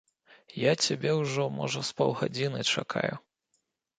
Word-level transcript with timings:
Я 0.59 0.71
цябе 0.85 1.11
ўжо, 1.17 1.43
можа, 1.59 1.83
з 1.89 1.95
паўгадзіны 2.01 2.61
чакаю. 2.81 3.15